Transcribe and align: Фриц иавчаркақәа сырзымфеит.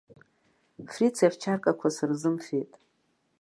Фриц 0.91 1.17
иавчаркақәа 1.21 1.89
сырзымфеит. 1.95 2.71